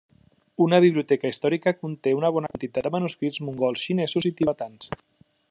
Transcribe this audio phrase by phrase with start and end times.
[0.63, 4.91] Una biblioteca històrica conté una bona quantitat de manuscrits mongols, xinesos i tibetans.